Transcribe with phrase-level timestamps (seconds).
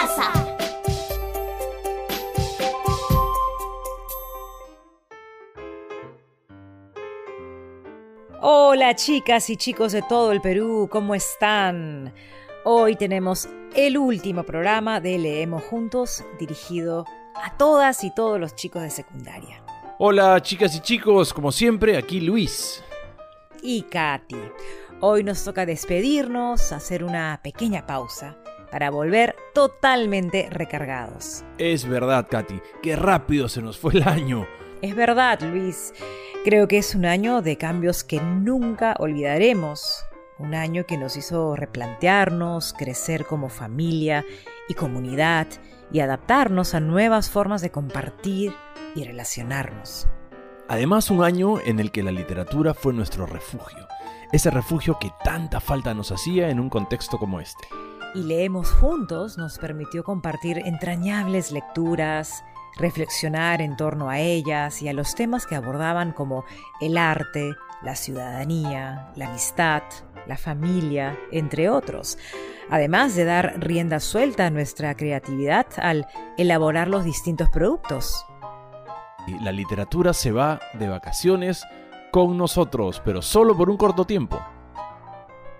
[0.00, 0.32] casa.
[8.42, 12.14] Hola chicas y chicos de todo el Perú, ¿cómo están?
[12.64, 17.04] Hoy tenemos el último programa de Leemos Juntos dirigido
[17.34, 19.62] a todas y todos los chicos de secundaria.
[19.98, 22.82] Hola chicas y chicos, como siempre, aquí Luis.
[23.62, 24.36] Y Katy.
[25.00, 28.36] Hoy nos toca despedirnos, hacer una pequeña pausa
[28.70, 31.44] para volver totalmente recargados.
[31.58, 34.46] Es verdad, Katy, qué rápido se nos fue el año.
[34.82, 35.92] Es verdad, Luis.
[36.44, 40.04] Creo que es un año de cambios que nunca olvidaremos.
[40.38, 44.24] Un año que nos hizo replantearnos, crecer como familia
[44.68, 45.46] y comunidad
[45.92, 48.54] y adaptarnos a nuevas formas de compartir
[48.94, 50.08] y relacionarnos.
[50.68, 53.86] Además, un año en el que la literatura fue nuestro refugio
[54.32, 57.66] ese refugio que tanta falta nos hacía en un contexto como este.
[58.14, 62.42] Y leemos juntos nos permitió compartir entrañables lecturas,
[62.76, 66.44] reflexionar en torno a ellas y a los temas que abordaban como
[66.80, 69.82] el arte, la ciudadanía, la amistad,
[70.26, 72.18] la familia, entre otros,
[72.68, 78.26] además de dar rienda suelta a nuestra creatividad al elaborar los distintos productos.
[79.40, 81.64] La literatura se va de vacaciones
[82.10, 84.40] con nosotros, pero solo por un corto tiempo.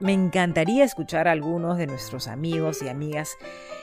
[0.00, 3.36] Me encantaría escuchar a algunos de nuestros amigos y amigas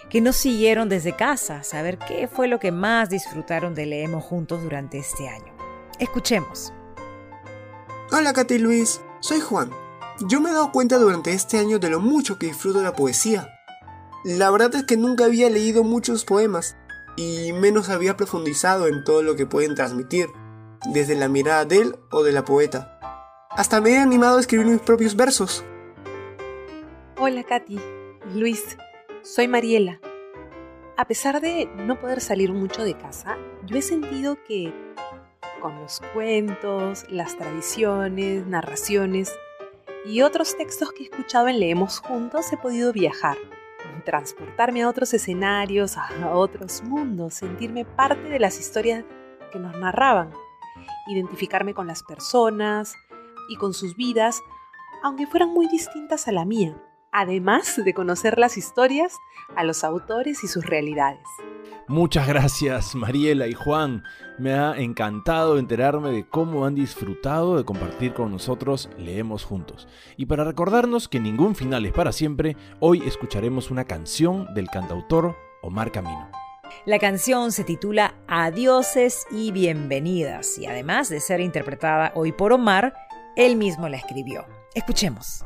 [0.09, 4.61] que nos siguieron desde casa, saber qué fue lo que más disfrutaron de Leemos Juntos
[4.61, 5.53] durante este año.
[5.99, 6.73] Escuchemos.
[8.11, 9.69] Hola Katy Luis, soy Juan.
[10.27, 13.47] Yo me he dado cuenta durante este año de lo mucho que disfruto la poesía.
[14.25, 16.75] La verdad es que nunca había leído muchos poemas
[17.15, 20.27] y menos había profundizado en todo lo que pueden transmitir
[20.93, 22.99] desde la mirada de él o de la poeta.
[23.49, 25.63] Hasta me he animado a escribir mis propios versos.
[27.23, 27.79] Hola Katy,
[28.33, 28.79] Luis,
[29.21, 29.99] soy Mariela.
[30.97, 33.37] A pesar de no poder salir mucho de casa,
[33.67, 34.73] yo he sentido que
[35.61, 39.31] con los cuentos, las tradiciones, narraciones
[40.03, 43.37] y otros textos que he escuchado en Leemos Juntos he podido viajar,
[44.03, 49.05] transportarme a otros escenarios, a otros mundos, sentirme parte de las historias
[49.51, 50.31] que nos narraban
[51.07, 52.95] identificarme con las personas
[53.47, 54.41] y con sus vidas,
[55.03, 56.75] aunque fueran muy distintas a la mía,
[57.11, 59.13] además de conocer las historias,
[59.55, 61.27] a los autores y sus realidades.
[61.87, 64.03] Muchas gracias Mariela y Juan.
[64.39, 69.87] Me ha encantado enterarme de cómo han disfrutado de compartir con nosotros Leemos Juntos.
[70.15, 75.35] Y para recordarnos que ningún final es para siempre, hoy escucharemos una canción del cantautor
[75.61, 76.29] Omar Camino.
[76.85, 82.93] La canción se titula Adioses y Bienvenidas y además de ser interpretada hoy por Omar,
[83.35, 84.45] él mismo la escribió.
[84.73, 85.43] Escuchemos.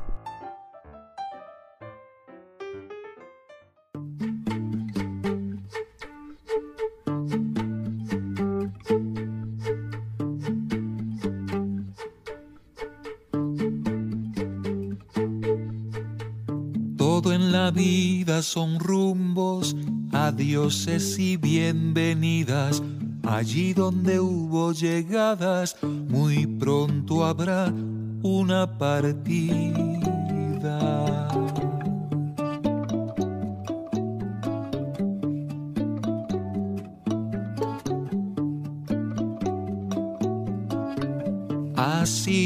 [17.26, 19.76] En la vida son rumbos
[20.12, 22.84] adioses y bienvenidas.
[23.24, 27.74] Allí donde hubo llegadas, muy pronto habrá
[28.22, 29.66] una partida.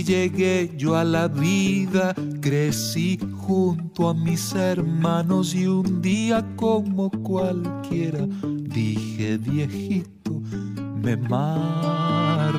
[0.09, 8.25] Llegué yo a la vida, crecí junto a mis hermanos y un día como cualquiera
[8.41, 10.41] dije viejito,
[10.95, 12.57] me marcho.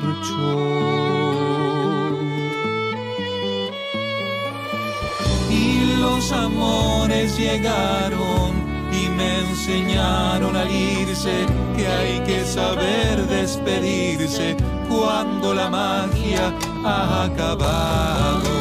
[5.49, 8.51] Y los amores llegaron
[8.93, 11.45] y me enseñaron a irse
[11.75, 14.55] que hay que saber despedirse
[14.91, 16.53] cuando la magia
[16.83, 18.51] ha acabado.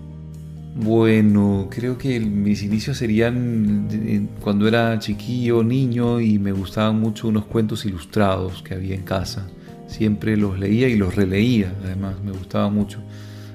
[0.76, 7.44] Bueno, creo que mis inicios serían cuando era chiquillo, niño, y me gustaban mucho unos
[7.44, 9.47] cuentos ilustrados que había en casa.
[9.87, 12.99] Siempre los leía y los releía, además, me gustaba mucho.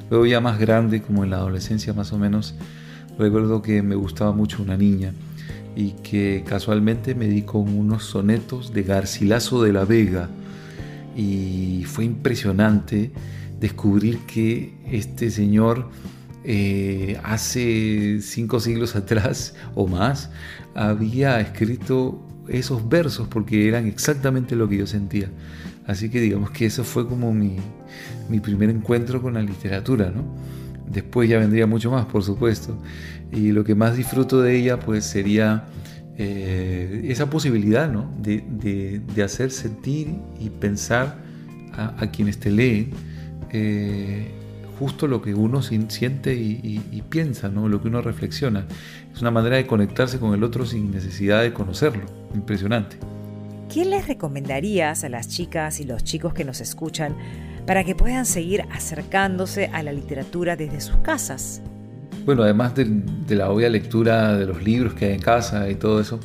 [0.10, 2.56] Luego ya más grande, como en la adolescencia más o menos,
[3.18, 5.12] recuerdo que me gustaba mucho una niña
[5.76, 10.30] y que casualmente me di con unos sonetos de Garcilaso de la Vega
[11.18, 13.12] y fue impresionante
[13.60, 15.90] descubrir que este señor
[16.44, 20.32] eh, hace cinco siglos atrás o más
[20.76, 25.30] había escrito esos versos porque eran exactamente lo que yo sentía.
[25.86, 27.58] Así que digamos que eso fue como mi,
[28.30, 30.24] mi primer encuentro con la literatura, ¿no?
[30.92, 32.78] Después ya vendría mucho más, por supuesto.
[33.32, 35.66] Y lo que más disfruto de ella, pues sería
[36.18, 38.12] eh, esa posibilidad, ¿no?
[38.22, 41.18] De, de- hacer sentir y pensar
[41.74, 42.92] a, a quienes te leen
[43.52, 44.32] eh,
[44.80, 47.68] justo lo que uno siente y, y- y piensa, ¿no?
[47.68, 48.66] Lo que uno reflexiona.
[49.14, 52.06] Es una manera de conectarse con el otro sin necesidad de conocerlo.
[52.34, 52.98] Impresionante.
[53.72, 57.16] ¿Qué les recomendarías a las chicas y los chicos que nos escuchan
[57.68, 61.62] para que puedan seguir acercándose a la literatura desde sus casas?
[62.26, 65.76] Bueno, además de, de la obvia lectura de los libros que hay en casa y
[65.76, 66.20] todo eso,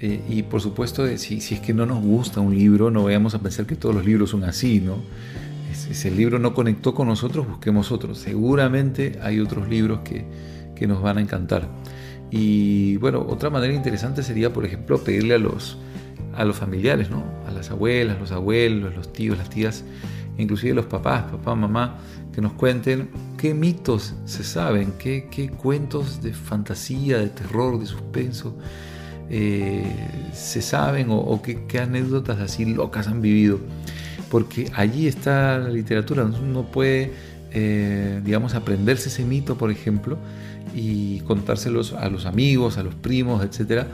[0.00, 3.34] eh, y por supuesto, si, si es que no nos gusta un libro, no vayamos
[3.34, 4.96] a pensar que todos los libros son así, ¿no?
[5.76, 8.18] Si el libro no conectó con nosotros, busquemos otros.
[8.18, 10.24] Seguramente hay otros libros que,
[10.74, 11.68] que nos van a encantar.
[12.30, 15.78] Y bueno, otra manera interesante sería, por ejemplo, pedirle a los,
[16.34, 17.24] a los familiares, ¿no?
[17.46, 19.84] A las abuelas, los abuelos, los tíos, las tías,
[20.38, 21.98] inclusive los papás, papá, mamá,
[22.32, 27.86] que nos cuenten qué mitos se saben, qué, qué cuentos de fantasía, de terror, de
[27.86, 28.56] suspenso
[29.28, 29.84] eh,
[30.32, 33.58] se saben o, qué anécdotas así locas han vivido.
[34.30, 37.12] Porque allí está la literatura, uno puede,
[37.52, 40.18] eh, digamos, aprenderse ese mito, por ejemplo,
[40.74, 43.84] y contárselos a los amigos, a los primos, etc.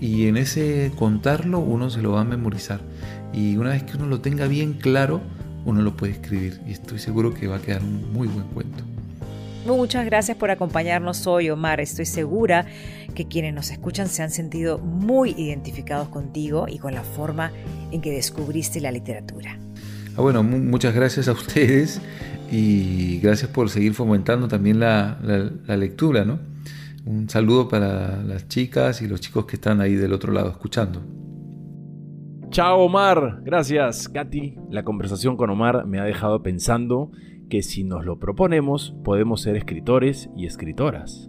[0.00, 2.80] Y en ese contarlo uno se lo va a memorizar.
[3.32, 5.20] Y una vez que uno lo tenga bien claro,
[5.64, 6.60] uno lo puede escribir.
[6.66, 8.84] Y estoy seguro que va a quedar un muy buen cuento.
[9.66, 11.80] Muchas gracias por acompañarnos hoy, Omar.
[11.80, 12.66] Estoy segura
[13.16, 17.50] que quienes nos escuchan se han sentido muy identificados contigo y con la forma
[17.96, 19.58] en que descubriste la literatura.
[20.16, 22.00] Ah, bueno, mu- muchas gracias a ustedes
[22.50, 26.38] y gracias por seguir fomentando también la, la- la lectura, ¿no?
[27.04, 31.02] Un saludo para las chicas y los chicos que están ahí del otro lado escuchando.
[32.50, 34.56] Chao Omar, gracias Katy.
[34.70, 37.10] La conversación con Omar me ha dejado pensando
[37.50, 41.28] que si nos lo proponemos podemos ser escritores y escritoras.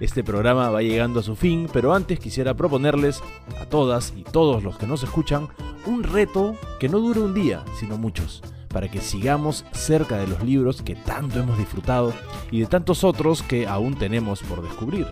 [0.00, 3.20] Este programa va llegando a su fin, pero antes quisiera proponerles
[3.60, 5.48] a todas y todos los que nos escuchan
[5.86, 10.44] un reto que no dure un día, sino muchos, para que sigamos cerca de los
[10.44, 12.14] libros que tanto hemos disfrutado
[12.52, 15.08] y de tantos otros que aún tenemos por descubrir.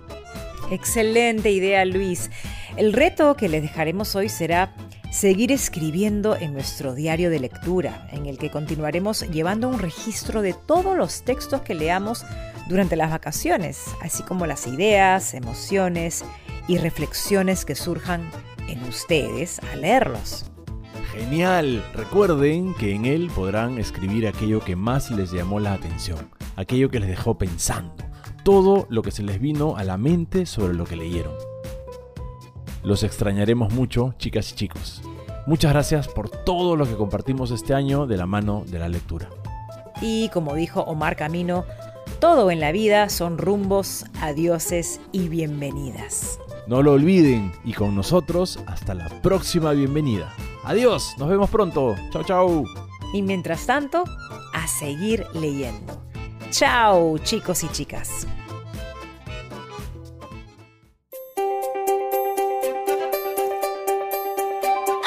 [0.71, 2.31] Excelente idea, Luis.
[2.76, 4.73] El reto que les dejaremos hoy será
[5.11, 10.52] seguir escribiendo en nuestro diario de lectura, en el que continuaremos llevando un registro de
[10.52, 12.25] todos los textos que leamos
[12.68, 16.25] durante las vacaciones, así como las ideas, emociones
[16.68, 18.28] y reflexiones que surjan
[18.68, 20.50] en ustedes al leerlos.
[21.12, 21.85] Genial.
[21.94, 27.00] Recuerden que en él podrán escribir aquello que más les llamó la atención, aquello que
[27.00, 27.94] les dejó pensando,
[28.42, 31.32] todo lo que se les vino a la mente sobre lo que leyeron.
[32.82, 35.02] Los extrañaremos mucho, chicas y chicos.
[35.46, 39.28] Muchas gracias por todo lo que compartimos este año de la mano de la lectura.
[40.00, 41.64] Y como dijo Omar Camino,
[42.26, 46.40] todo en la vida son rumbos, adioses y bienvenidas.
[46.66, 50.35] No lo olviden y con nosotros hasta la próxima bienvenida.
[50.64, 51.95] Adiós, nos vemos pronto.
[52.11, 52.64] Chao, chao.
[53.12, 54.02] Y mientras tanto,
[54.52, 56.02] a seguir leyendo.
[56.50, 58.26] Chao, chicos y chicas.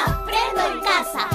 [0.06, 1.28] Aprendo en casa.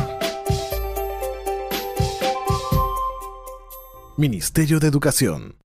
[4.17, 5.64] Ministerio de Educación.